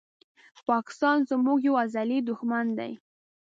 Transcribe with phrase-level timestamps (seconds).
[0.67, 2.91] پاکستان زموږ یو ازلې دښمن دي